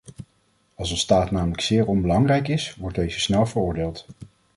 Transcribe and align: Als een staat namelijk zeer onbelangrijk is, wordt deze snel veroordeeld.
Als 0.75 0.91
een 0.91 0.97
staat 0.97 1.31
namelijk 1.31 1.61
zeer 1.61 1.87
onbelangrijk 1.87 2.47
is, 2.47 2.75
wordt 2.75 2.95
deze 2.95 3.19
snel 3.19 3.45
veroordeeld. 3.45 4.05